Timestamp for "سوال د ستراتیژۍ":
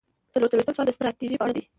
0.75-1.37